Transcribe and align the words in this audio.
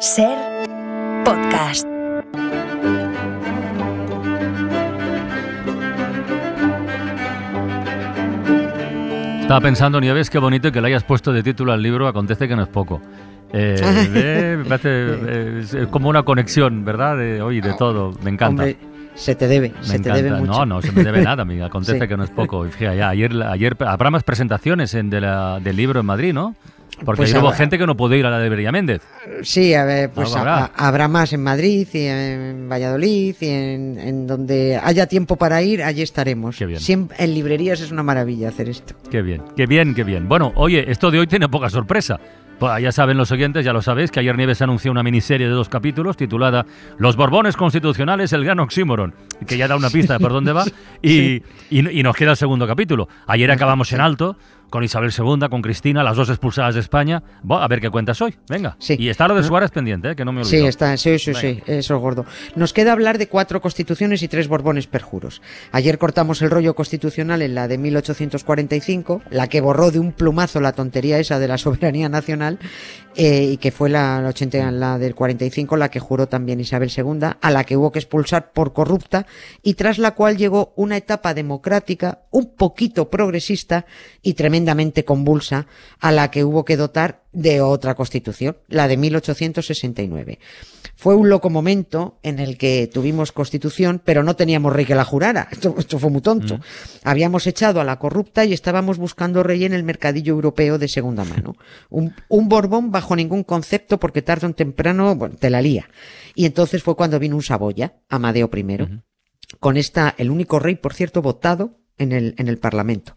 Ser 0.00 0.36
podcast. 1.24 1.86
Estaba 9.40 9.60
pensando, 9.60 10.00
Nieves, 10.00 10.28
qué 10.28 10.38
bonito 10.38 10.72
que 10.72 10.80
le 10.80 10.88
hayas 10.88 11.04
puesto 11.04 11.32
de 11.32 11.42
título 11.42 11.72
al 11.72 11.80
libro 11.80 12.08
Acontece 12.08 12.48
que 12.48 12.56
no 12.56 12.62
es 12.62 12.68
poco. 12.68 13.00
Eh, 13.52 13.76
eh, 14.14 14.56
me 14.58 14.64
parece 14.64 14.88
eh, 14.90 15.60
es 15.62 15.86
como 15.88 16.08
una 16.08 16.24
conexión, 16.24 16.84
¿verdad? 16.84 17.16
De, 17.16 17.40
oye, 17.42 17.60
de 17.60 17.74
todo. 17.74 18.12
Me 18.24 18.30
encanta. 18.30 18.64
Hombre, 18.64 18.76
se 19.14 19.36
te 19.36 19.46
debe, 19.46 19.72
Me 19.78 19.84
se 19.84 19.90
te 19.92 20.08
encanta. 20.08 20.16
debe 20.22 20.30
mucho. 20.40 20.52
No, 20.52 20.66
no 20.66 20.82
se 20.82 20.90
me 20.90 21.04
debe 21.04 21.22
nada, 21.22 21.42
amiga. 21.42 21.66
Acontece 21.70 22.00
Sí. 22.00 22.08
que 22.08 22.16
no 22.16 22.24
es 22.24 22.30
poco. 22.30 22.66
Y 22.66 22.70
fíjate, 22.70 22.96
ya, 22.98 23.08
ayer, 23.10 23.40
ayer 23.44 23.76
habrá 23.86 24.10
más 24.10 24.24
presentaciones 24.24 24.94
en 24.94 25.10
de 25.10 25.20
la- 25.20 25.60
del 25.60 25.76
libro 25.76 26.00
en 26.00 26.06
Madrid, 26.06 26.34
¿no? 26.34 26.56
Porque 27.04 27.22
Pues 27.22 27.34
hubo 27.34 27.52
gente 27.52 27.76
que 27.78 27.86
no 27.86 27.94
pudo 27.96 28.14
ir 28.14 28.24
a 28.24 28.30
la 28.30 28.38
de 28.38 28.48
Beria 28.48 28.72
Méndez. 28.72 29.02
Sí, 29.42 29.74
a 29.74 29.84
ver, 29.84 30.10
pues 30.10 30.28
Algo 30.28 30.38
habrá. 30.38 30.64
ha- 30.74 30.88
habrá 30.88 31.08
más 31.08 31.32
en 31.34 31.42
Madrid 31.42 31.86
y 31.92 32.06
en 32.06 32.68
Valladolid 32.70 33.36
y 33.40 33.46
en, 33.48 33.98
en 33.98 34.26
donde 34.26 34.80
haya 34.82 35.06
tiempo 35.06 35.36
para 35.36 35.60
ir, 35.62 35.82
allí 35.82 36.00
estaremos. 36.02 36.56
Qué 36.56 36.64
bien. 36.66 36.80
Siempre, 36.80 37.16
en 37.22 37.34
librerías 37.34 37.80
es 37.80 37.92
una 37.92 38.02
maravilla 38.02 38.48
hacer 38.48 38.68
esto. 38.70 38.94
Qué 39.10 39.20
bien, 39.22 39.42
qué 39.56 39.66
bien, 39.66 39.94
qué 39.94 40.04
bien. 40.04 40.26
Bueno, 40.28 40.52
oye, 40.56 40.90
esto 40.90 41.10
de 41.10 41.18
hoy 41.18 41.26
tiene 41.26 41.48
poca 41.48 41.68
sorpresa. 41.68 42.18
Pues 42.58 42.82
ya 42.82 42.90
saben 42.90 43.18
los 43.18 43.30
oyentes, 43.30 43.66
ya 43.66 43.74
lo 43.74 43.82
sabéis, 43.82 44.10
que 44.10 44.20
ayer 44.20 44.34
Nieves 44.34 44.62
anunció 44.62 44.90
una 44.90 45.02
miniserie 45.02 45.46
de 45.46 45.52
dos 45.52 45.68
capítulos 45.68 46.16
titulada 46.16 46.64
Los 46.96 47.14
Borbones 47.14 47.54
Constitucionales, 47.54 48.32
el 48.32 48.44
gran 48.44 48.58
oxímoron, 48.60 49.14
que 49.46 49.58
ya 49.58 49.68
da 49.68 49.76
una 49.76 49.90
pista 49.90 50.14
de 50.14 50.20
por 50.20 50.32
dónde 50.32 50.54
va, 50.54 50.64
y, 51.02 51.42
y- 51.68 52.00
y 52.00 52.02
nos 52.02 52.16
queda 52.16 52.30
el 52.30 52.36
segundo 52.38 52.66
capítulo. 52.66 53.08
Ayer 53.26 53.50
acabamos 53.50 53.92
en 53.92 54.00
alto, 54.00 54.38
con 54.70 54.84
Isabel 54.84 55.12
II, 55.16 55.48
con 55.48 55.62
Cristina, 55.62 56.02
las 56.02 56.16
dos 56.16 56.28
expulsadas 56.28 56.74
de 56.74 56.80
España. 56.80 57.22
Bueno, 57.42 57.62
a 57.62 57.68
ver 57.68 57.80
qué 57.80 57.90
cuentas 57.90 58.20
hoy, 58.20 58.36
venga. 58.48 58.76
Sí. 58.78 58.96
Y 58.98 59.08
está 59.08 59.28
lo 59.28 59.34
de 59.34 59.42
Suárez 59.42 59.70
pendiente, 59.70 60.10
¿eh? 60.10 60.16
que 60.16 60.24
no 60.24 60.32
me 60.32 60.40
olvido. 60.40 60.50
Sí, 60.50 60.66
está, 60.66 60.96
sí, 60.96 61.18
sí, 61.18 61.34
sí, 61.34 61.62
eso 61.66 61.94
es 61.94 62.00
gordo. 62.00 62.26
Nos 62.54 62.72
queda 62.72 62.92
hablar 62.92 63.18
de 63.18 63.28
cuatro 63.28 63.60
constituciones 63.60 64.22
y 64.22 64.28
tres 64.28 64.48
borbones 64.48 64.86
perjuros. 64.86 65.42
Ayer 65.72 65.98
cortamos 65.98 66.42
el 66.42 66.50
rollo 66.50 66.74
constitucional 66.74 67.42
en 67.42 67.54
la 67.54 67.68
de 67.68 67.78
1845, 67.78 69.22
la 69.30 69.48
que 69.48 69.60
borró 69.60 69.90
de 69.90 69.98
un 69.98 70.12
plumazo 70.12 70.60
la 70.60 70.72
tontería 70.72 71.18
esa 71.18 71.38
de 71.38 71.48
la 71.48 71.58
soberanía 71.58 72.08
nacional, 72.08 72.58
eh, 73.14 73.50
y 73.52 73.56
que 73.58 73.70
fue 73.70 73.88
la, 73.88 74.20
la 74.20 74.28
80, 74.30 74.70
la 74.72 74.98
del 74.98 75.14
45, 75.14 75.76
la 75.76 75.90
que 75.90 76.00
juró 76.00 76.26
también 76.28 76.60
Isabel 76.60 76.90
II, 76.94 77.28
a 77.40 77.50
la 77.50 77.64
que 77.64 77.76
hubo 77.76 77.92
que 77.92 77.98
expulsar 77.98 78.52
por 78.52 78.72
corrupta, 78.72 79.26
y 79.62 79.74
tras 79.74 79.98
la 79.98 80.12
cual 80.12 80.36
llegó 80.36 80.72
una 80.76 80.96
etapa 80.96 81.34
democrática 81.34 82.22
un 82.30 82.54
poquito 82.54 83.08
progresista 83.08 83.86
y 84.22 84.34
tremendamente 84.34 84.55
convulsa, 85.04 85.66
a 86.00 86.12
la 86.12 86.30
que 86.30 86.44
hubo 86.44 86.64
que 86.64 86.76
dotar 86.76 87.24
de 87.32 87.60
otra 87.60 87.94
constitución, 87.94 88.56
la 88.68 88.88
de 88.88 88.96
1869. 88.96 90.38
Fue 90.98 91.14
un 91.14 91.28
loco 91.28 91.50
momento 91.50 92.18
en 92.22 92.38
el 92.38 92.56
que 92.56 92.88
tuvimos 92.90 93.30
constitución, 93.30 94.00
pero 94.02 94.22
no 94.22 94.34
teníamos 94.34 94.72
rey 94.72 94.86
que 94.86 94.94
la 94.94 95.04
jurara. 95.04 95.46
Esto, 95.50 95.74
esto 95.78 95.98
fue 95.98 96.08
muy 96.10 96.22
tonto. 96.22 96.58
Habíamos 97.04 97.46
echado 97.46 97.82
a 97.82 97.84
la 97.84 97.98
corrupta 97.98 98.46
y 98.46 98.54
estábamos 98.54 98.96
buscando 98.96 99.42
rey 99.42 99.66
en 99.66 99.74
el 99.74 99.82
mercadillo 99.82 100.32
europeo 100.32 100.78
de 100.78 100.88
segunda 100.88 101.24
mano. 101.24 101.54
Un, 101.90 102.14
un 102.30 102.48
Borbón 102.48 102.90
bajo 102.90 103.14
ningún 103.14 103.44
concepto 103.44 104.00
porque 104.00 104.22
tarde 104.22 104.46
o 104.46 104.54
temprano 104.54 105.14
bueno, 105.14 105.36
te 105.38 105.50
la 105.50 105.60
lía. 105.60 105.90
Y 106.34 106.46
entonces 106.46 106.82
fue 106.82 106.96
cuando 106.96 107.18
vino 107.18 107.36
un 107.36 107.42
Saboya, 107.42 107.96
Amadeo 108.08 108.50
I. 108.54 109.00
Con 109.60 109.76
esta, 109.76 110.14
el 110.16 110.30
único 110.30 110.58
rey, 110.58 110.76
por 110.76 110.94
cierto, 110.94 111.20
votado 111.20 111.78
en 111.98 112.12
el, 112.12 112.34
en 112.38 112.48
el 112.48 112.58
Parlamento. 112.58 113.14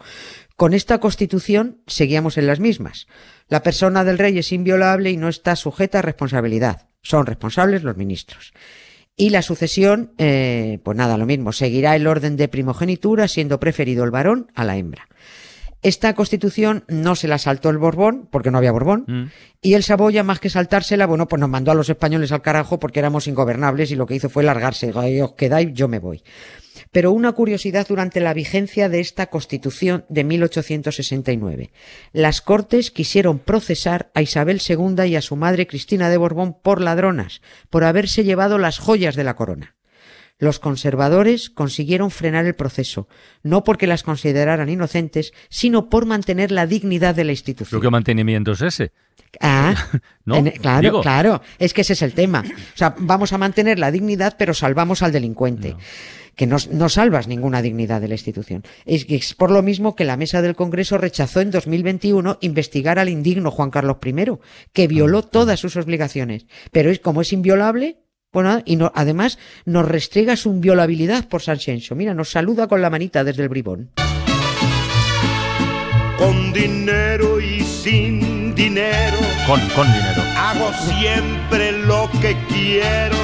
Con 0.59 0.73
esta 0.73 0.97
constitución 0.97 1.77
seguíamos 1.87 2.37
en 2.37 2.45
las 2.45 2.59
mismas. 2.59 3.07
La 3.47 3.63
persona 3.63 4.03
del 4.03 4.17
rey 4.17 4.37
es 4.37 4.51
inviolable 4.51 5.09
y 5.09 5.15
no 5.15 5.29
está 5.29 5.55
sujeta 5.55 5.99
a 5.99 6.01
responsabilidad. 6.01 6.89
Son 7.01 7.25
responsables 7.25 7.83
los 7.83 7.95
ministros. 7.95 8.51
Y 9.15 9.29
la 9.29 9.41
sucesión, 9.41 10.11
eh, 10.17 10.79
pues 10.83 10.97
nada, 10.97 11.17
lo 11.17 11.25
mismo. 11.25 11.53
Seguirá 11.53 11.95
el 11.95 12.07
orden 12.07 12.35
de 12.35 12.49
primogenitura, 12.49 13.29
siendo 13.29 13.57
preferido 13.61 14.03
el 14.03 14.11
varón 14.11 14.51
a 14.53 14.65
la 14.65 14.75
hembra. 14.75 15.07
Esta 15.81 16.13
constitución 16.13 16.83
no 16.89 17.15
se 17.15 17.29
la 17.29 17.37
saltó 17.37 17.69
el 17.69 17.77
Borbón, 17.77 18.27
porque 18.29 18.51
no 18.51 18.57
había 18.57 18.73
Borbón, 18.73 19.05
Mm. 19.07 19.23
y 19.61 19.75
el 19.75 19.83
Saboya, 19.83 20.25
más 20.25 20.41
que 20.41 20.49
saltársela, 20.49 21.05
bueno, 21.07 21.29
pues 21.29 21.39
nos 21.39 21.49
mandó 21.49 21.71
a 21.71 21.75
los 21.75 21.89
españoles 21.89 22.33
al 22.33 22.41
carajo 22.41 22.79
porque 22.79 22.99
éramos 22.99 23.27
ingobernables 23.27 23.91
y 23.91 23.95
lo 23.95 24.05
que 24.05 24.15
hizo 24.15 24.27
fue 24.27 24.43
largarse. 24.43 24.91
Os 24.91 25.33
quedáis, 25.35 25.69
yo 25.73 25.87
me 25.87 25.99
voy. 25.99 26.21
Pero 26.91 27.11
una 27.11 27.31
curiosidad 27.31 27.87
durante 27.87 28.19
la 28.19 28.33
vigencia 28.33 28.89
de 28.89 28.99
esta 28.99 29.27
Constitución 29.27 30.05
de 30.09 30.23
1869. 30.23 31.71
Las 32.13 32.41
Cortes 32.41 32.91
quisieron 32.91 33.39
procesar 33.39 34.11
a 34.13 34.21
Isabel 34.21 34.61
II 34.67 35.05
y 35.05 35.15
a 35.15 35.21
su 35.21 35.35
madre 35.35 35.67
Cristina 35.67 36.09
de 36.09 36.17
Borbón 36.17 36.57
por 36.61 36.81
ladronas, 36.81 37.41
por 37.69 37.83
haberse 37.83 38.23
llevado 38.23 38.57
las 38.57 38.79
joyas 38.79 39.15
de 39.15 39.23
la 39.23 39.35
corona. 39.35 39.78
Los 40.39 40.59
conservadores 40.59 41.49
consiguieron 41.49 42.11
frenar 42.11 42.45
el 42.45 42.55
proceso, 42.55 43.07
no 43.43 43.63
porque 43.65 43.87
las 43.87 44.03
consideraran 44.03 44.69
inocentes, 44.69 45.33
sino 45.49 45.89
por 45.89 46.05
mantener 46.05 46.51
la 46.51 46.65
dignidad 46.65 47.13
de 47.13 47.25
la 47.25 47.31
institución. 47.33 47.79
Creo 47.79 47.89
que 47.89 47.91
mantenimiento 47.91 48.53
es 48.53 48.61
ese. 48.61 48.91
Ah, 49.41 49.75
¿No? 50.25 50.35
en- 50.37 50.49
claro, 50.51 50.81
Digo. 50.81 51.01
claro, 51.01 51.41
es 51.59 51.73
que 51.73 51.81
ese 51.81 51.93
es 51.93 52.01
el 52.01 52.13
tema. 52.13 52.43
O 52.47 52.77
sea, 52.77 52.95
vamos 52.97 53.33
a 53.33 53.37
mantener 53.37 53.77
la 53.79 53.91
dignidad, 53.91 54.35
pero 54.39 54.53
salvamos 54.53 55.03
al 55.03 55.11
delincuente. 55.11 55.75
Que 56.35 56.47
no, 56.47 56.55
no 56.71 56.87
salvas 56.87 57.27
ninguna 57.27 57.61
dignidad 57.61 57.99
de 57.99 58.07
la 58.07 58.13
institución. 58.13 58.63
Es, 58.85 59.05
es 59.09 59.33
por 59.35 59.51
lo 59.51 59.61
mismo 59.61 59.97
que 59.97 60.05
la 60.05 60.15
mesa 60.15 60.41
del 60.41 60.55
Congreso 60.55 60.97
rechazó 60.97 61.41
en 61.41 61.51
2021 61.51 62.37
investigar 62.39 62.97
al 62.97 63.09
indigno 63.09 63.51
Juan 63.51 63.71
Carlos 63.71 63.97
I, 64.05 64.13
que 64.71 64.87
violó 64.87 65.23
todas 65.23 65.59
sus 65.59 65.75
obligaciones. 65.75 66.45
Pero 66.71 66.91
es 66.91 66.99
como 67.01 67.19
es 67.21 67.33
inviolable, 67.33 67.97
bueno, 68.31 68.61
y 68.65 68.75
no, 68.75 68.91
además 68.95 69.39
nos 69.65 69.87
restrega 69.87 70.35
su 70.35 70.49
inviolabilidad 70.51 71.27
por 71.27 71.41
San 71.41 71.59
Xenxo. 71.59 71.95
Mira, 71.95 72.13
nos 72.13 72.29
saluda 72.29 72.67
con 72.67 72.81
la 72.81 72.89
manita 72.89 73.23
desde 73.23 73.43
el 73.43 73.49
bribón. 73.49 73.89
Con 76.17 76.53
dinero 76.53 77.39
y 77.39 77.61
sin 77.61 78.53
dinero, 78.53 79.17
Con, 79.47 79.59
con 79.69 79.87
dinero. 79.91 80.21
hago 80.37 80.71
siempre 80.89 81.71
lo 81.71 82.09
que 82.21 82.35
quiero. 82.49 83.15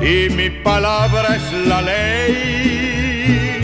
Y 0.00 0.30
mi 0.34 0.50
palabra 0.50 1.36
es 1.36 1.52
la 1.68 1.80
ley. 1.82 3.60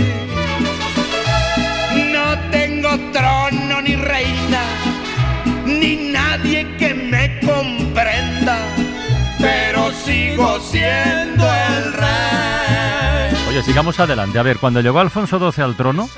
No 2.12 2.39
tengo 2.51 2.91
trono 3.12 3.83
ni 3.83 3.97
reina, 3.97 4.62
ni 5.67 5.97
nadie 6.12 6.67
que 6.78 6.95
me 6.95 7.41
comprenda, 7.41 8.59
pero 9.41 9.91
sigo 9.93 10.61
siendo 10.61 11.45
el 11.45 11.93
rey. 11.93 13.37
Oye, 13.49 13.62
sigamos 13.62 13.99
adelante. 14.01 14.39
A 14.39 14.43
ver, 14.43 14.59
cuando 14.59 14.81
llegó 14.81 15.01
Alfonso 15.01 15.39
XII 15.51 15.65
al 15.65 15.77
trono, 15.77 16.09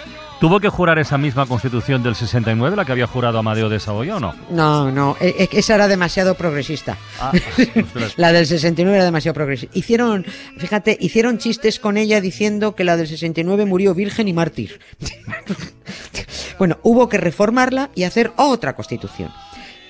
¿tuvo 0.41 0.60
que 0.60 0.69
jurar 0.69 0.99
esa 0.99 1.16
misma 1.16 1.47
constitución 1.47 2.03
del 2.03 2.15
69, 2.15 2.77
la 2.77 2.84
que 2.84 2.93
había 2.93 3.06
jurado 3.06 3.38
Amadeo 3.38 3.69
de 3.69 3.81
Saboya 3.81 4.16
o 4.16 4.21
no? 4.21 4.34
No, 4.50 4.91
no, 4.91 5.16
e- 5.21 5.49
e- 5.50 5.59
esa 5.59 5.77
era 5.77 5.88
demasiado 5.88 6.34
progresista. 6.34 6.99
Ah. 7.21 7.33
La 8.16 8.33
del 8.33 8.47
69 8.47 8.97
era 8.97 9.05
demasiado 9.05 9.34
progresista. 9.34 9.78
Hicieron, 9.78 10.27
fíjate, 10.59 10.99
hicieron 11.00 11.39
chistes 11.39 11.78
con 11.81 11.97
ella 11.97 12.21
diciendo 12.21 12.75
que 12.75 12.84
la 12.84 12.97
del 12.97 13.06
69 13.09 13.65
murió 13.65 13.94
virgen 13.94 14.28
y 14.28 14.33
mártir. 14.34 14.81
bueno, 16.59 16.78
hubo 16.83 17.09
que 17.09 17.16
reformarla 17.19 17.91
y 17.94 18.04
hacer 18.04 18.33
otra 18.37 18.75
constitución. 18.75 19.31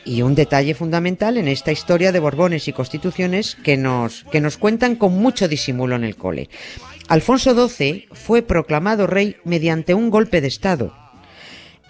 Y 0.04 0.22
un 0.22 0.34
detalle 0.34 0.74
fundamental 0.74 1.36
en 1.36 1.48
esta 1.48 1.72
historia 1.72 2.12
de 2.12 2.20
Borbones 2.20 2.66
y 2.68 2.72
constituciones 2.72 3.56
que 3.62 3.76
nos, 3.76 4.24
que 4.32 4.40
nos 4.40 4.58
cuentan 4.58 4.96
con 4.96 5.14
mucho 5.16 5.48
disimulo 5.48 5.96
en 5.96 6.04
el 6.04 6.16
cole. 6.16 6.48
Alfonso 7.08 7.68
XII 7.68 8.08
fue 8.12 8.42
proclamado 8.42 9.06
rey 9.06 9.36
mediante 9.44 9.94
un 9.94 10.10
golpe 10.10 10.40
de 10.40 10.48
Estado, 10.48 10.92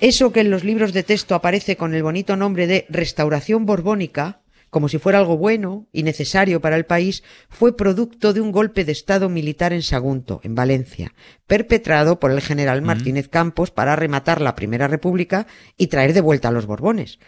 eso 0.02 0.32
que 0.32 0.40
en 0.40 0.50
los 0.50 0.64
libros 0.64 0.92
de 0.92 1.04
texto 1.04 1.36
aparece 1.36 1.76
con 1.76 1.94
el 1.94 2.02
bonito 2.02 2.36
nombre 2.36 2.66
de 2.66 2.86
restauración 2.88 3.66
borbónica, 3.66 4.40
como 4.68 4.88
si 4.88 4.98
fuera 4.98 5.20
algo 5.20 5.36
bueno 5.36 5.86
y 5.92 6.02
necesario 6.02 6.60
para 6.60 6.74
el 6.74 6.86
país, 6.86 7.22
fue 7.48 7.76
producto 7.76 8.32
de 8.32 8.40
un 8.40 8.50
golpe 8.50 8.84
de 8.84 8.90
Estado 8.90 9.28
militar 9.28 9.72
en 9.72 9.82
Sagunto, 9.82 10.40
en 10.42 10.56
Valencia, 10.56 11.14
perpetrado 11.46 12.18
por 12.18 12.32
el 12.32 12.40
general 12.40 12.82
Martínez 12.82 13.28
Campos 13.28 13.70
para 13.70 13.94
rematar 13.94 14.40
la 14.40 14.56
Primera 14.56 14.88
República 14.88 15.46
y 15.76 15.86
traer 15.86 16.14
de 16.14 16.20
vuelta 16.20 16.48
a 16.48 16.50
los 16.50 16.66
Borbones. 16.66 17.20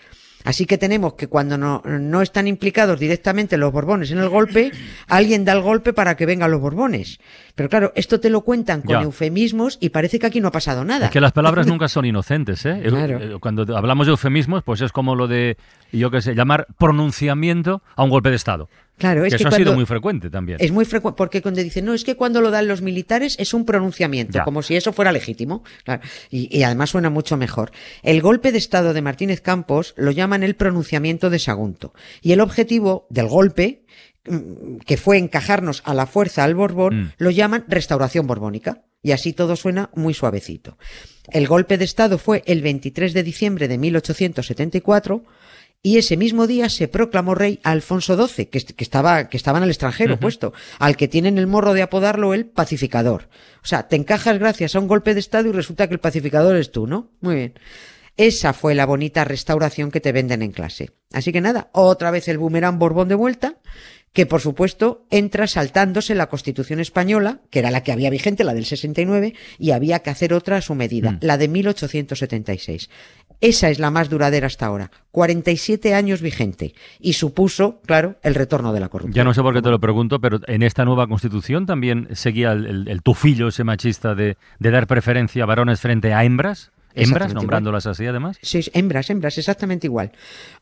Así 0.44 0.66
que 0.66 0.76
tenemos 0.78 1.14
que 1.14 1.26
cuando 1.26 1.56
no, 1.58 1.82
no 1.84 2.20
están 2.22 2.46
implicados 2.46 3.00
directamente 3.00 3.56
los 3.56 3.72
Borbones 3.72 4.10
en 4.10 4.18
el 4.18 4.28
golpe, 4.28 4.70
alguien 5.08 5.44
da 5.44 5.54
el 5.54 5.62
golpe 5.62 5.92
para 5.94 6.16
que 6.16 6.26
vengan 6.26 6.50
los 6.50 6.60
Borbones. 6.60 7.18
Pero 7.54 7.68
claro, 7.70 7.92
esto 7.96 8.20
te 8.20 8.28
lo 8.30 8.42
cuentan 8.42 8.82
con 8.82 8.92
Ya. 8.96 9.02
eufemismos 9.02 9.78
y 9.80 9.88
parece 9.88 10.18
que 10.18 10.26
aquí 10.26 10.40
no 10.40 10.48
ha 10.48 10.52
pasado 10.52 10.84
nada. 10.84 11.06
Es 11.06 11.12
que 11.12 11.20
las 11.20 11.32
palabras 11.32 11.66
nunca 11.66 11.88
son 11.88 12.04
inocentes, 12.04 12.64
¿eh? 12.66 12.82
Claro. 12.86 13.18
Eh, 13.18 13.38
Cuando 13.40 13.62
hablamos 13.76 14.06
de 14.06 14.10
eufemismos, 14.12 14.62
pues 14.62 14.82
es 14.82 14.92
como 14.92 15.14
lo 15.16 15.26
de, 15.28 15.56
yo 15.92 16.10
qué 16.10 16.20
sé, 16.20 16.34
llamar 16.34 16.66
pronunciamiento 16.78 17.82
a 17.96 18.04
un 18.04 18.10
golpe 18.10 18.30
de 18.30 18.36
Estado. 18.36 18.68
Claro, 18.96 19.24
es 19.24 19.32
que 19.32 19.38
que 19.38 19.42
eso 19.42 19.48
ha 19.48 19.56
sido 19.58 19.74
muy 19.74 19.86
frecuente 19.86 20.30
también. 20.30 20.58
Es 20.60 20.70
muy 20.70 20.84
frecuente, 20.84 21.16
porque 21.16 21.42
cuando 21.42 21.60
dicen, 21.62 21.84
no, 21.84 21.94
es 21.94 22.04
que 22.04 22.14
cuando 22.14 22.40
lo 22.40 22.50
dan 22.52 22.68
los 22.68 22.80
militares 22.80 23.34
es 23.40 23.52
un 23.52 23.64
pronunciamiento, 23.64 24.38
Ya. 24.38 24.44
como 24.44 24.62
si 24.62 24.76
eso 24.76 24.92
fuera 24.92 25.10
legítimo. 25.10 25.64
Claro, 25.84 26.02
y, 26.30 26.56
y 26.56 26.62
además 26.62 26.90
suena 26.90 27.10
mucho 27.10 27.36
mejor. 27.36 27.72
El 28.02 28.20
golpe 28.22 28.52
de 28.52 28.58
Estado 28.58 28.94
de 28.94 29.02
Martínez 29.02 29.40
Campos 29.40 29.94
lo 29.96 30.10
llaman 30.12 30.42
el 30.44 30.54
pronunciamiento 30.54 31.28
de 31.28 31.38
Sagunto. 31.40 31.92
Y 32.22 32.32
el 32.32 32.40
objetivo 32.40 33.06
del 33.10 33.26
golpe, 33.28 33.84
mm, 34.28 34.76
que 34.86 34.96
fue 34.96 35.18
encajarnos 35.18 35.82
a 35.84 35.92
la 35.94 36.06
fuerza 36.06 36.44
al 36.44 36.54
Borbón, 36.54 36.94
Mm. 37.00 37.12
lo 37.18 37.30
llaman 37.30 37.64
restauración 37.66 38.26
borbónica. 38.28 38.82
Y 39.02 39.12
así 39.12 39.32
todo 39.34 39.54
suena 39.56 39.90
muy 39.94 40.14
suavecito. 40.14 40.78
El 41.30 41.46
golpe 41.46 41.76
de 41.78 41.84
Estado 41.84 42.16
fue 42.16 42.42
el 42.46 42.62
23 42.62 43.12
de 43.12 43.22
diciembre 43.22 43.68
de 43.68 43.76
1874 43.76 45.24
y 45.84 45.98
ese 45.98 46.16
mismo 46.16 46.46
día 46.48 46.68
se 46.70 46.88
proclamó 46.88 47.34
rey 47.36 47.60
a 47.62 47.70
Alfonso 47.70 48.16
XII, 48.16 48.46
que, 48.46 48.58
est- 48.58 48.70
que 48.72 48.82
estaba, 48.82 49.28
que 49.28 49.36
estaba 49.36 49.58
en 49.58 49.64
el 49.64 49.70
extranjero 49.70 50.18
puesto, 50.18 50.54
al 50.78 50.96
que 50.96 51.08
tienen 51.08 51.36
el 51.38 51.46
morro 51.46 51.74
de 51.74 51.82
apodarlo 51.82 52.32
el 52.32 52.46
pacificador. 52.46 53.28
O 53.62 53.66
sea, 53.66 53.86
te 53.86 53.96
encajas 53.96 54.38
gracias 54.38 54.74
a 54.74 54.80
un 54.80 54.88
golpe 54.88 55.12
de 55.12 55.20
Estado 55.20 55.48
y 55.48 55.52
resulta 55.52 55.86
que 55.86 55.94
el 55.94 56.00
pacificador 56.00 56.56
es 56.56 56.72
tú, 56.72 56.86
¿no? 56.86 57.10
Muy 57.20 57.34
bien. 57.36 57.54
Esa 58.16 58.52
fue 58.54 58.74
la 58.74 58.86
bonita 58.86 59.24
restauración 59.24 59.90
que 59.90 60.00
te 60.00 60.12
venden 60.12 60.40
en 60.40 60.52
clase. 60.52 60.90
Así 61.12 61.32
que 61.32 61.40
nada, 61.42 61.68
otra 61.72 62.10
vez 62.10 62.28
el 62.28 62.38
boomerang 62.38 62.78
Borbón 62.78 63.08
de 63.08 63.16
vuelta, 63.16 63.56
que 64.12 64.24
por 64.26 64.40
supuesto 64.40 65.04
entra 65.10 65.48
saltándose 65.48 66.14
la 66.14 66.28
Constitución 66.28 66.78
española, 66.78 67.40
que 67.50 67.58
era 67.58 67.72
la 67.72 67.82
que 67.82 67.90
había 67.90 68.10
vigente, 68.10 68.44
la 68.44 68.54
del 68.54 68.64
69, 68.66 69.34
y 69.58 69.72
había 69.72 69.98
que 69.98 70.10
hacer 70.10 70.32
otra 70.32 70.58
a 70.58 70.60
su 70.62 70.76
medida, 70.76 71.10
Mm. 71.10 71.18
la 71.22 71.36
de 71.36 71.48
1876. 71.48 72.88
Esa 73.40 73.68
es 73.70 73.78
la 73.78 73.90
más 73.90 74.08
duradera 74.08 74.46
hasta 74.46 74.66
ahora, 74.66 74.90
47 75.10 75.94
años 75.94 76.22
vigente, 76.22 76.74
y 77.00 77.14
supuso, 77.14 77.80
claro, 77.86 78.16
el 78.22 78.34
retorno 78.34 78.72
de 78.72 78.80
la 78.80 78.88
corrupción. 78.88 79.14
Ya 79.14 79.24
no 79.24 79.34
sé 79.34 79.42
por 79.42 79.54
qué 79.54 79.62
te 79.62 79.70
lo 79.70 79.78
pregunto, 79.80 80.20
pero 80.20 80.40
en 80.46 80.62
esta 80.62 80.84
nueva 80.84 81.06
constitución 81.06 81.66
también 81.66 82.08
seguía 82.12 82.52
el, 82.52 82.66
el- 82.66 82.88
el 82.88 83.02
tufillo 83.02 83.48
ese 83.48 83.64
machista 83.64 84.14
de, 84.14 84.36
de 84.58 84.70
dar 84.70 84.86
preferencia 84.86 85.42
a 85.42 85.46
varones 85.46 85.80
frente 85.80 86.12
a 86.14 86.24
hembras. 86.24 86.70
Hembras, 86.96 87.34
nombrándolas 87.34 87.86
así 87.86 88.06
además. 88.06 88.38
Sí, 88.40 88.60
hembras, 88.72 89.10
hembras, 89.10 89.36
exactamente 89.36 89.88
igual. 89.88 90.12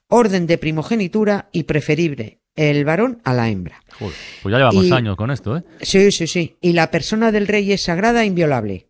Orden 0.08 0.46
de 0.46 0.56
primogenitura 0.56 1.48
y 1.52 1.64
preferible 1.64 2.38
el 2.56 2.84
varón 2.86 3.20
a 3.24 3.34
la 3.34 3.48
hembra. 3.50 3.82
Joder, 3.98 4.14
pues 4.42 4.52
ya 4.52 4.58
llevamos 4.58 4.84
Y- 4.86 4.92
años 4.92 5.16
con 5.16 5.30
esto, 5.30 5.58
¿eh? 5.58 5.62
Sí, 5.82 6.10
sí, 6.10 6.26
sí. 6.26 6.56
Y 6.62 6.72
la 6.72 6.90
persona 6.90 7.32
del 7.32 7.46
rey 7.46 7.70
es 7.72 7.82
sagrada 7.82 8.22
e 8.22 8.26
inviolable. 8.26 8.88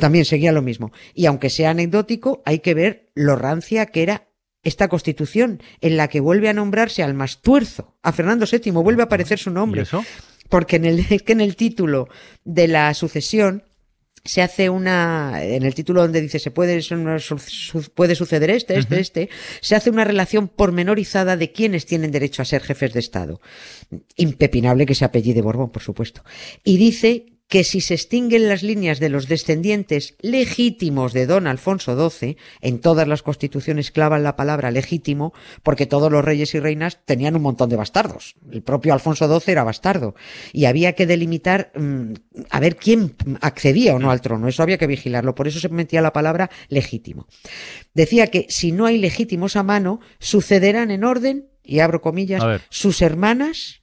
También 0.00 0.24
seguía 0.24 0.52
lo 0.52 0.62
mismo. 0.62 0.92
Y 1.14 1.26
aunque 1.26 1.50
sea 1.50 1.70
anecdótico, 1.70 2.42
hay 2.44 2.58
que 2.60 2.74
ver 2.74 3.10
lo 3.14 3.36
rancia 3.36 3.86
que 3.86 4.02
era 4.02 4.26
esta 4.62 4.88
constitución, 4.88 5.62
en 5.80 5.96
la 5.96 6.08
que 6.08 6.20
vuelve 6.20 6.48
a 6.48 6.52
nombrarse 6.52 7.02
al 7.02 7.14
Mastuerzo, 7.14 7.96
a 8.02 8.12
Fernando 8.12 8.46
VII, 8.50 8.72
vuelve 8.72 9.02
a 9.02 9.06
aparecer 9.06 9.38
su 9.38 9.50
¿Y 9.50 9.54
nombre. 9.54 9.82
eso? 9.82 10.04
Porque 10.48 10.76
en 10.76 10.84
el, 10.84 10.98
es 11.10 11.22
que 11.22 11.32
en 11.32 11.40
el 11.40 11.56
título 11.56 12.08
de 12.44 12.68
la 12.68 12.92
sucesión 12.94 13.62
se 14.22 14.42
hace 14.42 14.68
una, 14.68 15.42
en 15.42 15.62
el 15.62 15.74
título 15.74 16.02
donde 16.02 16.20
dice 16.20 16.38
se 16.38 16.50
puede, 16.50 16.82
su- 16.82 17.38
su- 17.38 17.90
puede 17.94 18.14
suceder 18.14 18.50
este, 18.50 18.76
este, 18.78 19.00
este, 19.00 19.30
se 19.62 19.76
hace 19.76 19.88
una 19.88 20.04
relación 20.04 20.48
pormenorizada 20.48 21.38
de 21.38 21.52
quienes 21.52 21.86
tienen 21.86 22.10
derecho 22.10 22.42
a 22.42 22.44
ser 22.44 22.60
jefes 22.62 22.92
de 22.92 23.00
Estado. 23.00 23.40
Impepinable 24.16 24.84
que 24.84 24.94
se 24.94 25.06
apellide 25.06 25.40
Borbón, 25.40 25.70
por 25.70 25.82
supuesto. 25.82 26.22
Y 26.64 26.76
dice 26.76 27.29
que 27.50 27.64
si 27.64 27.80
se 27.80 27.94
extinguen 27.94 28.48
las 28.48 28.62
líneas 28.62 29.00
de 29.00 29.08
los 29.08 29.26
descendientes 29.26 30.14
legítimos 30.20 31.12
de 31.12 31.26
don 31.26 31.48
Alfonso 31.48 32.08
XII, 32.08 32.36
en 32.60 32.80
todas 32.80 33.08
las 33.08 33.24
constituciones 33.24 33.90
clavan 33.90 34.22
la 34.22 34.36
palabra 34.36 34.70
legítimo, 34.70 35.34
porque 35.64 35.86
todos 35.86 36.12
los 36.12 36.24
reyes 36.24 36.54
y 36.54 36.60
reinas 36.60 37.00
tenían 37.04 37.34
un 37.34 37.42
montón 37.42 37.68
de 37.68 37.74
bastardos. 37.74 38.36
El 38.52 38.62
propio 38.62 38.94
Alfonso 38.94 39.26
XII 39.26 39.50
era 39.50 39.64
bastardo. 39.64 40.14
Y 40.52 40.66
había 40.66 40.92
que 40.92 41.06
delimitar 41.06 41.72
mm, 41.74 42.12
a 42.50 42.60
ver 42.60 42.76
quién 42.76 43.16
accedía 43.40 43.96
o 43.96 43.98
no 43.98 44.12
al 44.12 44.20
trono. 44.20 44.46
Eso 44.46 44.62
había 44.62 44.78
que 44.78 44.86
vigilarlo. 44.86 45.34
Por 45.34 45.48
eso 45.48 45.58
se 45.58 45.68
metía 45.70 46.00
la 46.02 46.12
palabra 46.12 46.50
legítimo. 46.68 47.26
Decía 47.94 48.28
que 48.28 48.46
si 48.48 48.70
no 48.70 48.86
hay 48.86 48.96
legítimos 48.96 49.56
a 49.56 49.64
mano, 49.64 49.98
sucederán 50.20 50.92
en 50.92 51.02
orden, 51.02 51.48
y 51.64 51.80
abro 51.80 52.00
comillas, 52.00 52.42
sus 52.68 53.02
hermanas, 53.02 53.79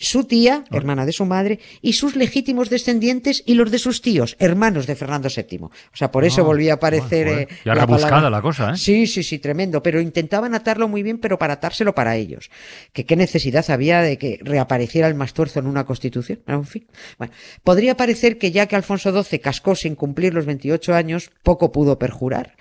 su 0.00 0.24
tía, 0.24 0.64
hermana 0.70 1.04
de 1.04 1.12
su 1.12 1.24
madre, 1.24 1.58
y 1.82 1.94
sus 1.94 2.14
legítimos 2.14 2.70
descendientes 2.70 3.42
y 3.44 3.54
los 3.54 3.70
de 3.72 3.78
sus 3.80 4.00
tíos, 4.00 4.36
hermanos 4.38 4.86
de 4.86 4.94
Fernando 4.94 5.28
VII. 5.28 5.58
O 5.64 5.70
sea, 5.92 6.12
por 6.12 6.24
eso 6.24 6.42
Ah, 6.42 6.44
volvía 6.44 6.72
a 6.72 6.76
aparecer. 6.76 7.26
bueno, 7.26 7.40
eh. 7.42 7.48
Ya 7.64 7.74
la 7.74 7.86
palabra. 7.86 8.30
la 8.30 8.40
cosa, 8.40 8.70
¿eh? 8.70 8.76
Sí, 8.76 9.08
sí, 9.08 9.24
sí, 9.24 9.38
tremendo. 9.40 9.82
Pero 9.82 10.00
intentaban 10.00 10.54
atarlo 10.54 10.86
muy 10.86 11.02
bien, 11.02 11.18
pero 11.18 11.36
para 11.38 11.54
atárselo 11.54 11.94
para 11.96 12.14
ellos. 12.16 12.48
Que 12.92 13.04
qué 13.04 13.16
necesidad 13.16 13.68
había 13.70 14.00
de 14.00 14.18
que 14.18 14.38
reapareciera 14.42 15.08
el 15.08 15.14
mastuerzo 15.14 15.58
en 15.58 15.66
una 15.66 15.84
constitución. 15.84 16.40
En 16.46 16.64
fin. 16.64 16.86
Bueno, 17.18 17.32
podría 17.64 17.96
parecer 17.96 18.38
que 18.38 18.52
ya 18.52 18.66
que 18.66 18.76
Alfonso 18.76 19.10
XII 19.22 19.40
cascó 19.40 19.74
sin 19.74 19.96
cumplir 19.96 20.32
los 20.32 20.46
28 20.46 20.94
años, 20.94 21.30
poco 21.42 21.72
pudo 21.72 21.98
perjurar. 21.98 22.54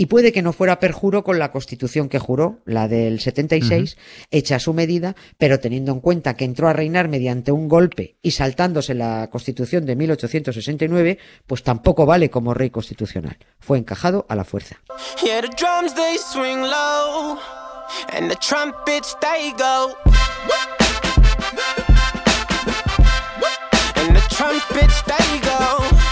Y 0.00 0.06
puede 0.06 0.30
que 0.30 0.42
no 0.42 0.52
fuera 0.52 0.78
perjuro 0.78 1.24
con 1.24 1.40
la 1.40 1.50
constitución 1.50 2.08
que 2.08 2.20
juró, 2.20 2.60
la 2.64 2.86
del 2.86 3.18
76, 3.18 3.96
hecha 4.30 4.54
a 4.54 4.60
su 4.60 4.72
medida, 4.72 5.16
pero 5.38 5.58
teniendo 5.58 5.90
en 5.90 5.98
cuenta 5.98 6.36
que 6.36 6.44
entró 6.44 6.68
a 6.68 6.72
reinar 6.72 7.08
mediante 7.08 7.50
un 7.50 7.68
golpe 7.68 8.16
y 8.22 8.30
saltándose 8.30 8.94
la 8.94 9.28
constitución 9.28 9.86
de 9.86 9.96
1869, 9.96 11.18
pues 11.48 11.64
tampoco 11.64 12.06
vale 12.06 12.30
como 12.30 12.54
rey 12.54 12.70
constitucional. 12.70 13.38
Fue 13.58 13.76
encajado 13.76 14.24
a 14.28 14.36
la 14.36 14.44
fuerza. 14.44 14.76
Yeah, 15.20 15.40
the 15.40 15.48
drums 15.48 15.92
they 15.96 16.16
swing 16.16 16.62
low, 16.62 17.36
and 18.16 18.30
the 18.30 18.36
trumpets 18.36 19.16
they 19.20 19.50
go. 19.58 19.96
And 23.96 24.14
the 24.14 24.22
trumpets 24.30 25.02
they 25.06 25.40
go. 25.40 26.07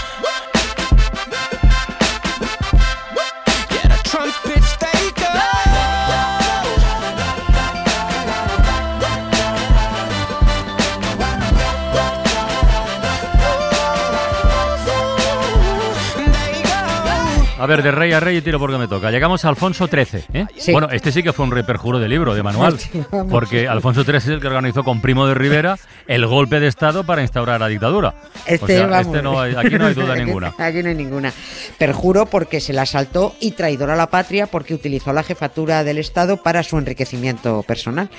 Ver, 17.67 17.83
de 17.83 17.91
rey 17.91 18.11
a 18.13 18.19
rey 18.19 18.37
y 18.37 18.41
tiro 18.41 18.57
porque 18.59 18.77
me 18.79 18.87
toca. 18.87 19.11
Llegamos 19.11 19.45
a 19.45 19.49
Alfonso 19.49 19.87
XIII. 19.87 20.23
¿eh? 20.33 20.45
Sí. 20.57 20.71
Bueno, 20.71 20.87
este 20.91 21.11
sí 21.11 21.21
que 21.21 21.31
fue 21.33 21.45
un 21.45 21.51
rey 21.51 21.61
perjuro 21.63 21.99
de 21.99 22.07
libro, 22.09 22.33
de 22.33 22.41
manual. 22.41 22.77
Porque 23.29 23.67
Alfonso 23.67 24.03
XIII 24.03 24.17
es 24.17 24.27
el 24.27 24.41
que 24.41 24.47
organizó 24.47 24.83
con 24.83 25.01
Primo 25.01 25.27
de 25.27 25.33
Rivera 25.35 25.77
el 26.07 26.25
golpe 26.25 26.59
de 26.59 26.67
Estado 26.67 27.03
para 27.05 27.21
instaurar 27.21 27.59
la 27.59 27.67
dictadura. 27.67 28.15
Este, 28.47 28.63
o 28.65 28.67
sea, 28.67 28.87
vamos. 28.87 29.07
este 29.07 29.21
no 29.21 29.39
hay- 29.39 29.55
aquí 29.55 29.77
no 29.77 29.85
hay 29.85 29.93
duda 29.93 30.15
ninguna. 30.23 30.53
Aquí 30.57 30.81
no 30.81 30.89
hay 30.89 30.95
ninguna. 30.95 31.31
Perjuro 31.77 32.25
porque 32.25 32.59
se 32.59 32.73
la 32.73 32.85
saltó 32.85 33.35
y 33.39 33.51
traidor 33.51 33.89
a 33.91 33.95
la 33.95 34.07
patria 34.07 34.47
porque 34.47 34.73
utilizó 34.73 35.13
la 35.13 35.23
jefatura 35.23 35.83
del 35.83 35.97
Estado 35.97 36.37
para 36.41 36.63
su 36.63 36.77
enriquecimiento 36.77 37.63
personal. 37.63 38.09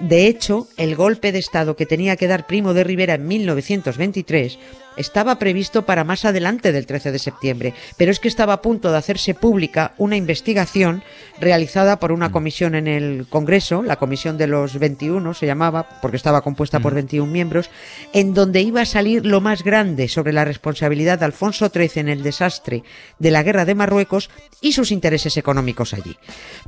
De 0.00 0.26
hecho, 0.26 0.66
el 0.76 0.94
golpe 0.96 1.32
de 1.32 1.38
Estado 1.40 1.76
que 1.76 1.86
tenía 1.86 2.16
que 2.16 2.28
dar 2.28 2.46
Primo 2.46 2.72
de 2.74 2.84
Rivera 2.84 3.14
en 3.14 3.26
1923 3.26 4.58
estaba 4.96 5.38
previsto 5.38 5.82
para 5.82 6.04
más 6.04 6.24
adelante 6.24 6.72
del 6.72 6.86
13 6.86 7.12
de 7.12 7.18
septiembre, 7.18 7.74
pero 7.96 8.10
es 8.10 8.20
que 8.20 8.28
estaba 8.28 8.54
a 8.54 8.62
punto 8.62 8.90
de 8.90 8.98
hacerse 8.98 9.34
pública 9.34 9.94
una 9.98 10.16
investigación 10.16 11.02
realizada 11.40 11.98
por 11.98 12.12
una 12.12 12.30
comisión 12.30 12.74
en 12.74 12.86
el 12.86 13.26
Congreso, 13.28 13.82
la 13.82 13.96
Comisión 13.96 14.38
de 14.38 14.46
los 14.46 14.78
21 14.78 15.34
se 15.34 15.46
llamaba, 15.46 16.00
porque 16.00 16.16
estaba 16.16 16.42
compuesta 16.42 16.80
por 16.80 16.94
21 16.94 17.30
miembros, 17.30 17.70
en 18.12 18.34
donde 18.34 18.60
iba 18.60 18.82
a 18.82 18.86
salir 18.86 19.26
lo 19.26 19.40
más 19.40 19.64
grande 19.64 20.08
sobre 20.08 20.32
la 20.32 20.44
responsabilidad 20.44 21.18
de 21.18 21.24
Alfonso 21.24 21.68
XIII 21.68 22.00
en 22.00 22.08
el 22.08 22.22
desastre 22.22 22.84
de 23.18 23.30
la 23.30 23.42
guerra 23.42 23.64
de 23.64 23.74
Marruecos 23.74 24.30
y 24.60 24.72
sus 24.72 24.92
intereses 24.92 25.36
económicos 25.36 25.94
allí. 25.94 26.16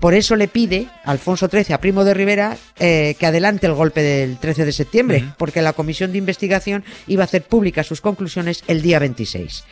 Por 0.00 0.14
eso 0.14 0.36
le 0.36 0.48
pide 0.48 0.88
Alfonso 1.04 1.48
XIII 1.48 1.74
a 1.74 1.80
Primo 1.80 2.04
de 2.04 2.14
Rivera 2.14 2.56
eh, 2.78 3.14
que 3.18 3.26
adelante 3.26 3.66
el 3.66 3.74
golpe 3.74 4.02
del 4.02 4.38
13 4.38 4.64
de 4.64 4.72
septiembre, 4.72 5.24
porque 5.38 5.62
la 5.62 5.72
comisión 5.72 6.12
de 6.12 6.18
investigación 6.18 6.84
iba 7.06 7.22
a 7.22 7.26
hacer 7.26 7.42
públicas 7.42 7.86
sus 7.86 8.00
conclusiones 8.00 8.13
el 8.68 8.82
día 8.82 8.98
26. 8.98 9.64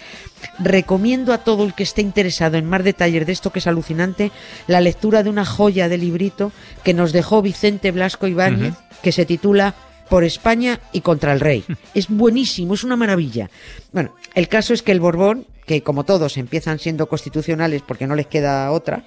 Recomiendo 0.59 1.33
a 1.33 1.39
todo 1.39 1.65
el 1.65 1.75
que 1.75 1.83
esté 1.83 2.03
interesado 2.03 2.57
en 2.57 2.67
más 2.67 2.85
detalles 2.85 3.27
de 3.27 3.33
esto 3.33 3.51
que 3.51 3.61
es 3.61 3.67
alucinante 3.67 4.33
la 4.67 4.81
lectura 4.81 5.23
de 5.23 5.31
una 5.31 5.45
joya 5.45 5.89
de 5.89 5.99
librito 5.99 6.53
que 6.83 6.95
nos 6.95 7.13
dejó 7.13 7.43
Vicente 7.43 7.91
Blasco 7.91 8.27
Ibáñez, 8.27 8.75
que 9.03 9.13
se 9.13 9.25
titula 9.25 9.75
por 10.09 10.25
España 10.25 10.81
y 10.93 11.01
contra 11.01 11.33
el 11.33 11.41
rey. 11.41 11.65
Es 11.95 12.09
buenísimo, 12.09 12.75
es 12.75 12.85
una 12.85 12.97
maravilla. 12.97 13.51
Bueno, 13.93 14.15
el 14.35 14.49
caso 14.49 14.75
es 14.75 14.83
que 14.83 14.93
el 14.93 15.01
Borbón 15.01 15.47
que 15.67 15.83
como 15.83 16.05
todos 16.05 16.37
empiezan 16.37 16.79
siendo 16.79 17.09
constitucionales 17.09 17.83
porque 17.83 18.07
no 18.07 18.15
les 18.15 18.27
queda 18.27 18.71
otra, 18.73 19.05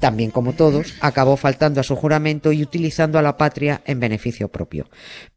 también 0.00 0.30
como 0.30 0.52
todos, 0.52 0.94
acabó 1.00 1.36
faltando 1.36 1.80
a 1.80 1.82
su 1.82 1.96
juramento 1.96 2.52
y 2.52 2.62
utilizando 2.62 3.18
a 3.18 3.22
la 3.22 3.36
patria 3.36 3.82
en 3.84 4.00
beneficio 4.00 4.48
propio. 4.48 4.88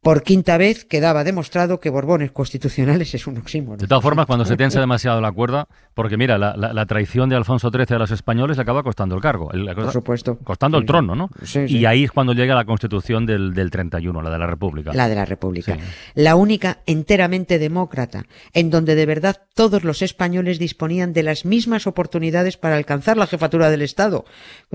Por 0.01 0.24
quinta 0.24 0.58
vez 0.58 0.86
quedaba 0.86 1.24
demostrado 1.24 1.80
que 1.80 1.90
Borbones 1.90 2.32
constitucionales 2.32 3.13
es 3.13 3.28
un 3.28 3.38
oxímoron. 3.38 3.78
De 3.80 3.88
todas 3.88 4.04
formas, 4.04 4.25
cuando 4.25 4.46
se 4.46 4.56
tensa 4.58 4.80
demasiado 4.80 5.20
la 5.22 5.32
cuerda, 5.32 5.68
porque 5.94 6.18
mira, 6.18 6.38
la, 6.38 6.56
la- 6.56 6.74
la 6.74 6.86
traición 6.86 7.30
de 7.30 7.36
Alfonso 7.36 7.70
XIII 7.70 7.96
a 7.96 8.00
los 8.00 8.12
españoles 8.12 8.58
le 8.58 8.63
acaba 8.63 8.84
costando 8.84 9.16
el 9.16 9.22
cargo. 9.22 9.51
el- 9.51 9.66
Por 9.75 9.92
supuesto. 9.92 10.38
Costando 10.44 10.78
el 10.78 10.86
trono, 10.86 11.16
¿no? 11.16 11.30
Sí, 11.44 11.68
sí. 11.68 11.78
Y 11.78 11.86
ahí 11.86 12.04
es 12.06 12.12
cuando 12.12 12.34
llega 12.34 12.56
la 12.56 12.66
constitución 12.66 13.25
del, 13.25 13.54
del 13.54 13.70
31, 13.72 14.22
la 14.22 14.30
de 14.30 14.38
la 14.40 14.48
República. 14.48 14.94
La 14.94 15.08
de 15.10 15.16
la 15.16 15.25
República. 15.25 15.78
La 16.16 16.36
única 16.36 16.80
enteramente 16.86 17.60
demócrata, 17.60 18.25
en 18.54 18.70
donde 18.70 18.96
de 18.96 19.06
verdad 19.06 19.42
todos 19.54 19.84
los 19.84 20.01
españoles 20.01 20.60
disponían 20.72 21.12
de 21.12 21.24
las 21.24 21.44
mismas 21.44 21.86
oportunidades 21.86 22.56
para 22.56 22.78
alcanzar 22.78 23.18
la 23.18 23.28
jefatura 23.28 23.70
del 23.70 23.82
Estado. 23.82 24.24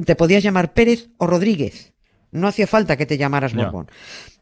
Te 0.05 0.15
podías 0.15 0.43
llamar 0.43 0.75
Pérez 0.75 1.09
o 1.17 1.26
Rodríguez. 1.26 1.95
No 2.33 2.49
hacía 2.49 2.67
falta 2.67 2.99
que 2.99 3.07
te 3.07 3.17
llamaras. 3.17 3.55
Borbón. 3.55 3.88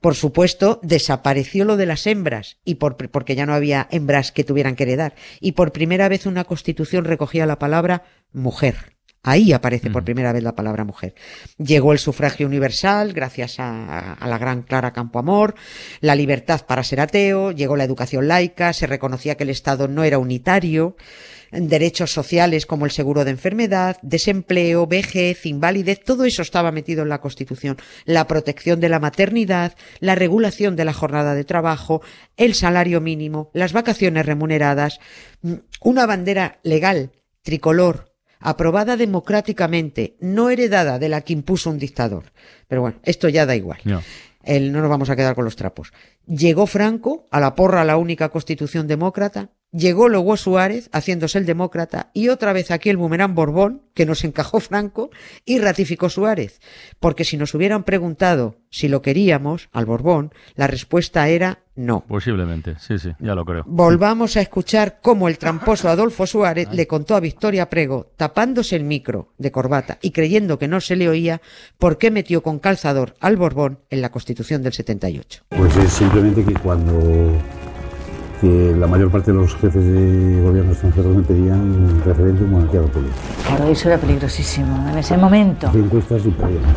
Por 0.00 0.16
supuesto, 0.16 0.80
desapareció 0.82 1.64
lo 1.64 1.76
de 1.76 1.86
las 1.86 2.08
hembras, 2.08 2.58
y 2.64 2.74
por, 2.74 2.96
porque 2.96 3.36
ya 3.36 3.46
no 3.46 3.54
había 3.54 3.86
hembras 3.92 4.32
que 4.32 4.42
tuvieran 4.42 4.74
que 4.74 4.82
heredar. 4.82 5.14
Y 5.40 5.52
por 5.52 5.70
primera 5.70 6.08
vez 6.08 6.26
una 6.26 6.42
constitución 6.42 7.04
recogía 7.04 7.46
la 7.46 7.60
palabra 7.60 8.02
mujer. 8.32 8.93
Ahí 9.24 9.52
aparece 9.52 9.90
por 9.90 10.04
primera 10.04 10.32
vez 10.32 10.42
la 10.42 10.54
palabra 10.54 10.84
mujer. 10.84 11.14
Llegó 11.58 11.92
el 11.92 11.98
sufragio 11.98 12.46
universal 12.46 13.14
gracias 13.14 13.58
a, 13.58 14.12
a 14.12 14.28
la 14.28 14.38
gran 14.38 14.62
Clara 14.62 14.92
Campoamor, 14.92 15.54
la 16.00 16.14
libertad 16.14 16.66
para 16.66 16.84
ser 16.84 17.00
ateo, 17.00 17.50
llegó 17.50 17.74
la 17.74 17.84
educación 17.84 18.28
laica, 18.28 18.72
se 18.74 18.86
reconocía 18.86 19.36
que 19.36 19.44
el 19.44 19.50
Estado 19.50 19.88
no 19.88 20.04
era 20.04 20.18
unitario, 20.18 20.96
derechos 21.50 22.12
sociales 22.12 22.66
como 22.66 22.84
el 22.84 22.90
seguro 22.90 23.24
de 23.24 23.30
enfermedad, 23.30 23.96
desempleo, 24.02 24.86
vejez, 24.86 25.46
invalidez, 25.46 26.02
todo 26.02 26.24
eso 26.24 26.42
estaba 26.42 26.72
metido 26.72 27.02
en 27.02 27.08
la 27.08 27.20
Constitución. 27.20 27.76
La 28.04 28.26
protección 28.26 28.80
de 28.80 28.88
la 28.88 29.00
maternidad, 29.00 29.74
la 30.00 30.14
regulación 30.14 30.76
de 30.76 30.84
la 30.84 30.92
jornada 30.92 31.34
de 31.34 31.44
trabajo, 31.44 32.02
el 32.36 32.54
salario 32.54 33.00
mínimo, 33.00 33.50
las 33.54 33.72
vacaciones 33.72 34.26
remuneradas, 34.26 34.98
mm, 35.42 35.54
una 35.80 36.06
bandera 36.06 36.58
legal, 36.62 37.12
tricolor, 37.42 38.13
aprobada 38.44 38.96
democráticamente, 38.96 40.16
no 40.20 40.50
heredada 40.50 40.98
de 40.98 41.08
la 41.08 41.22
que 41.22 41.32
impuso 41.32 41.70
un 41.70 41.78
dictador. 41.78 42.32
Pero 42.68 42.82
bueno, 42.82 42.98
esto 43.02 43.28
ya 43.28 43.46
da 43.46 43.56
igual. 43.56 43.80
Ya. 43.84 44.02
El- 44.44 44.70
no 44.72 44.80
nos 44.80 44.90
vamos 44.90 45.08
a 45.10 45.16
quedar 45.16 45.34
con 45.34 45.44
los 45.46 45.56
trapos. 45.56 45.92
Llegó 46.26 46.66
Franco, 46.66 47.26
a 47.30 47.40
la 47.40 47.54
porra 47.54 47.84
la 47.84 47.96
única 47.96 48.28
constitución 48.28 48.86
demócrata, 48.86 49.50
llegó 49.74 50.08
luego 50.08 50.36
Suárez, 50.36 50.88
haciéndose 50.92 51.38
el 51.38 51.46
demócrata, 51.46 52.10
y 52.14 52.28
otra 52.28 52.52
vez 52.52 52.70
aquí 52.70 52.88
el 52.90 52.96
boomerang 52.96 53.34
Borbón, 53.34 53.82
que 53.92 54.06
nos 54.06 54.24
encajó 54.24 54.60
Franco, 54.60 55.10
y 55.44 55.58
ratificó 55.58 56.08
Suárez. 56.08 56.60
Porque 57.00 57.24
si 57.24 57.36
nos 57.36 57.54
hubieran 57.54 57.84
preguntado 57.84 58.56
si 58.70 58.88
lo 58.88 59.02
queríamos, 59.02 59.68
al 59.72 59.86
Borbón, 59.86 60.32
la 60.54 60.66
respuesta 60.66 61.28
era 61.28 61.60
no. 61.76 62.04
Posiblemente, 62.06 62.76
sí, 62.78 62.98
sí, 62.98 63.10
ya 63.18 63.34
lo 63.34 63.44
creo. 63.44 63.64
Volvamos 63.66 64.36
a 64.36 64.40
escuchar 64.40 64.98
cómo 65.02 65.26
el 65.26 65.38
tramposo 65.38 65.88
Adolfo 65.88 66.24
Suárez 66.26 66.68
le 66.70 66.86
contó 66.86 67.16
a 67.16 67.20
Victoria 67.20 67.68
Prego, 67.68 68.12
tapándose 68.16 68.76
el 68.76 68.84
micro 68.84 69.32
de 69.38 69.50
corbata 69.50 69.98
y 70.00 70.12
creyendo 70.12 70.58
que 70.58 70.68
no 70.68 70.80
se 70.80 70.94
le 70.94 71.08
oía, 71.08 71.40
por 71.78 71.98
qué 71.98 72.12
metió 72.12 72.44
con 72.44 72.60
calzador 72.60 73.14
al 73.18 73.36
Borbón 73.36 73.80
en 73.90 74.02
la 74.02 74.10
Constitución 74.10 74.62
del 74.62 74.72
78. 74.72 75.46
Pues 75.48 75.76
es 75.76 75.92
simplemente 75.92 76.44
que 76.44 76.54
cuando 76.54 77.32
que 78.44 78.76
la 78.76 78.86
mayor 78.86 79.10
parte 79.10 79.32
de 79.32 79.38
los 79.38 79.54
jefes 79.56 79.82
de 79.84 80.40
gobierno 80.42 80.72
extranjeros 80.72 81.16
me 81.16 81.22
pedían 81.22 81.60
un 81.60 82.02
referéndum 82.04 82.50
monarquía 82.50 82.80
república. 82.82 83.14
Claro, 83.46 83.68
eso 83.68 83.88
era 83.88 83.98
peligrosísimo 83.98 84.88
en 84.90 84.98
ese 84.98 85.16
momento. 85.16 85.68
Hacía 85.68 85.80
encuestas 85.80 86.22
y 86.26 86.30
perdíamos. 86.30 86.76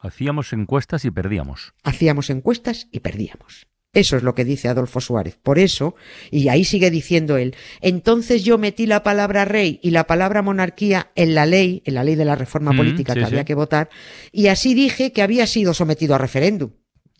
Hacíamos 0.00 0.52
encuestas 0.52 1.04
y 1.04 1.10
perdíamos. 1.10 1.74
Hacíamos 1.82 2.30
encuestas 2.30 2.88
y 2.92 3.00
perdíamos. 3.00 3.66
Eso 3.92 4.16
es 4.16 4.24
lo 4.24 4.34
que 4.34 4.44
dice 4.44 4.68
Adolfo 4.68 5.00
Suárez. 5.00 5.38
Por 5.40 5.60
eso, 5.60 5.94
y 6.32 6.48
ahí 6.48 6.64
sigue 6.64 6.90
diciendo 6.90 7.36
él, 7.36 7.54
entonces 7.80 8.42
yo 8.42 8.58
metí 8.58 8.86
la 8.86 9.04
palabra 9.04 9.44
rey 9.44 9.78
y 9.84 9.90
la 9.92 10.08
palabra 10.08 10.42
monarquía 10.42 11.12
en 11.14 11.36
la 11.36 11.46
ley, 11.46 11.80
en 11.86 11.94
la 11.94 12.02
ley 12.02 12.16
de 12.16 12.24
la 12.24 12.34
reforma 12.34 12.72
Mm, 12.72 12.76
política 12.76 13.12
sí, 13.12 13.20
que 13.20 13.26
sí. 13.26 13.30
había 13.32 13.44
que 13.44 13.54
votar, 13.54 13.88
y 14.32 14.48
así 14.48 14.74
dije 14.74 15.12
que 15.12 15.22
había 15.22 15.46
sido 15.46 15.72
sometido 15.74 16.16
a 16.16 16.18
referéndum. 16.18 16.70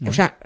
O 0.06 0.12
sea, 0.12 0.38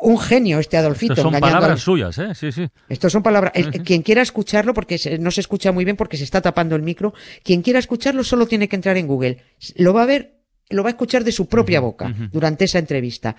un 0.00 0.18
genio 0.18 0.58
este 0.58 0.76
Adolfito. 0.76 1.12
Estas 1.12 1.22
son 1.22 1.32
palabras 1.40 1.70
al- 1.72 1.78
suyas, 1.78 2.18
¿eh? 2.18 2.34
Sí, 2.34 2.52
sí. 2.52 2.66
Estos 2.88 3.12
son 3.12 3.22
palabras. 3.22 3.52
Quien 3.84 4.02
quiera 4.02 4.22
escucharlo, 4.22 4.74
porque 4.74 4.98
no 5.20 5.30
se 5.30 5.40
escucha 5.40 5.72
muy 5.72 5.84
bien 5.84 5.96
porque 5.96 6.16
se 6.16 6.24
está 6.24 6.40
tapando 6.40 6.74
el 6.76 6.82
micro, 6.82 7.14
quien 7.42 7.62
quiera 7.62 7.78
escucharlo 7.78 8.24
solo 8.24 8.46
tiene 8.46 8.68
que 8.68 8.76
entrar 8.76 8.96
en 8.96 9.06
Google. 9.06 9.42
Lo 9.76 9.92
va 9.94 10.02
a 10.02 10.06
ver, 10.06 10.40
lo 10.70 10.82
va 10.82 10.88
a 10.88 10.92
escuchar 10.92 11.22
de 11.24 11.32
su 11.32 11.46
propia 11.48 11.80
boca 11.80 12.14
durante 12.32 12.64
esa 12.64 12.78
entrevista. 12.78 13.36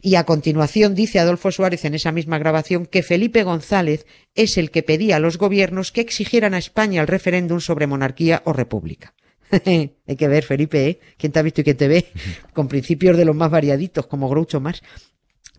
Y 0.00 0.14
a 0.16 0.24
continuación 0.24 0.94
dice 0.94 1.18
Adolfo 1.20 1.52
Suárez 1.52 1.84
en 1.84 1.94
esa 1.94 2.10
misma 2.10 2.38
grabación 2.38 2.86
que 2.86 3.02
Felipe 3.02 3.42
González 3.42 4.06
es 4.34 4.56
el 4.58 4.70
que 4.70 4.82
pedía 4.82 5.16
a 5.16 5.20
los 5.20 5.36
gobiernos 5.38 5.92
que 5.92 6.00
exigieran 6.00 6.54
a 6.54 6.58
España 6.58 7.02
el 7.02 7.06
referéndum 7.06 7.60
sobre 7.60 7.86
monarquía 7.86 8.42
o 8.46 8.52
república. 8.54 9.14
Hay 9.66 10.16
que 10.16 10.28
ver, 10.28 10.44
Felipe, 10.44 10.86
¿eh? 10.88 11.00
¿Quién 11.18 11.32
te 11.32 11.38
ha 11.38 11.42
visto 11.42 11.60
y 11.60 11.64
quién 11.64 11.76
te 11.76 11.88
ve? 11.88 12.06
Con 12.54 12.68
principios 12.68 13.16
de 13.16 13.24
los 13.24 13.36
más 13.36 13.50
variaditos, 13.50 14.06
como 14.06 14.28
Groucho 14.28 14.60
más. 14.60 14.82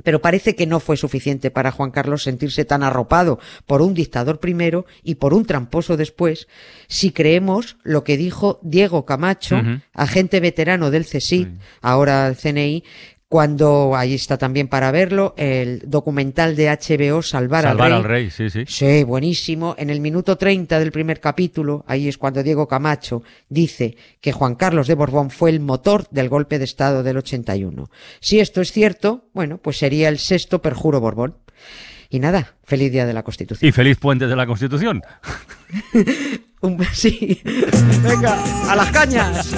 Pero 0.03 0.21
parece 0.21 0.55
que 0.55 0.65
no 0.65 0.79
fue 0.79 0.97
suficiente 0.97 1.51
para 1.51 1.71
Juan 1.71 1.91
Carlos 1.91 2.23
sentirse 2.23 2.65
tan 2.65 2.81
arropado 2.81 3.39
por 3.67 3.83
un 3.83 3.93
dictador 3.93 4.39
primero 4.39 4.87
y 5.03 5.15
por 5.15 5.35
un 5.35 5.45
tramposo 5.45 5.97
después, 5.97 6.47
si 6.87 7.11
creemos 7.11 7.77
lo 7.83 8.03
que 8.03 8.17
dijo 8.17 8.59
Diego 8.63 9.05
Camacho, 9.05 9.61
agente 9.93 10.39
veterano 10.39 10.89
del 10.89 11.05
CSIC, 11.05 11.47
ahora 11.81 12.27
el 12.27 12.35
CNI, 12.35 12.83
cuando, 13.33 13.95
ahí 13.95 14.13
está 14.13 14.37
también 14.37 14.67
para 14.67 14.91
verlo, 14.91 15.33
el 15.37 15.81
documental 15.87 16.55
de 16.55 16.67
HBO 16.67 17.23
Salvar, 17.23 17.63
Salvar 17.63 17.87
al 17.87 17.93
al 17.93 18.03
Rey. 18.03 18.25
rey, 18.25 18.29
sí, 18.29 18.51
sí. 18.51 18.63
Sí, 18.67 19.03
buenísimo. 19.03 19.73
En 19.79 19.89
el 19.89 20.01
minuto 20.01 20.37
30 20.37 20.77
del 20.77 20.91
primer 20.91 21.19
capítulo, 21.19 21.83
ahí 21.87 22.07
es 22.07 22.19
cuando 22.19 22.43
Diego 22.43 22.67
Camacho 22.67 23.23
dice 23.49 23.97
que 24.21 24.33
Juan 24.33 24.53
Carlos 24.53 24.85
de 24.85 24.93
Borbón 24.93 25.31
fue 25.31 25.49
el 25.49 25.61
motor 25.61 26.07
del 26.11 26.29
golpe 26.29 26.59
de 26.59 26.65
Estado 26.65 27.01
del 27.01 27.17
81. 27.17 27.89
Si 28.19 28.39
esto 28.39 28.61
es 28.61 28.71
cierto, 28.71 29.25
bueno, 29.33 29.57
pues 29.57 29.79
sería 29.79 30.09
el 30.09 30.19
sexto 30.19 30.61
perjuro 30.61 31.01
Borbón. 31.01 31.37
Y 32.11 32.19
nada, 32.19 32.53
feliz 32.63 32.91
día 32.91 33.07
de 33.07 33.13
la 33.13 33.23
Constitución. 33.23 33.67
Y 33.67 33.71
feliz 33.71 33.97
puente 33.97 34.27
de 34.27 34.35
la 34.35 34.45
Constitución. 34.45 35.01
Un 36.61 36.85
sí. 36.93 37.41
Venga, 38.03 38.37
a 38.69 38.75
las 38.75 38.91
cañas. 38.91 39.55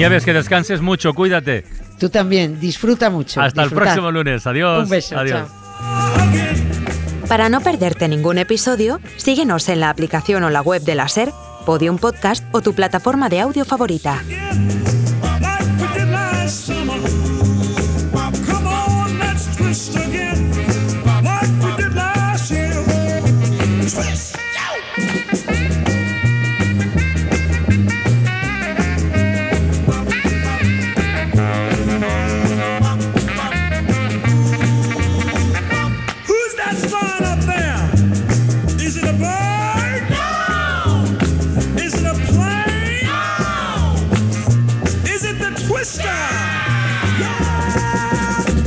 Nieves, 0.00 0.24
que 0.24 0.32
descanses 0.32 0.80
mucho, 0.80 1.12
cuídate. 1.12 1.62
Tú 1.98 2.08
también, 2.08 2.58
disfruta 2.58 3.10
mucho. 3.10 3.38
Hasta 3.38 3.64
el 3.64 3.70
próximo 3.70 4.10
lunes. 4.10 4.46
Adiós. 4.46 4.84
Un 4.84 4.88
beso, 4.88 5.18
Adiós. 5.18 5.46
chao. 5.46 7.28
Para 7.28 7.50
no 7.50 7.60
perderte 7.60 8.08
ningún 8.08 8.38
episodio, 8.38 8.98
síguenos 9.18 9.68
en 9.68 9.80
la 9.80 9.90
aplicación 9.90 10.42
o 10.42 10.48
la 10.48 10.62
web 10.62 10.80
de 10.84 10.94
la 10.94 11.06
SER, 11.06 11.32
Podium 11.66 11.98
Podcast 11.98 12.42
o 12.52 12.62
tu 12.62 12.72
plataforma 12.74 13.28
de 13.28 13.40
audio 13.40 13.66
favorita. 13.66 14.22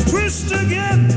Twist 0.09 0.51
again. 0.51 1.12